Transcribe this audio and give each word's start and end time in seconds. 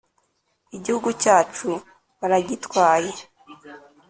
igihugu 0.77 1.09
cyacu 1.21 1.69
baragitwaye 2.19 3.11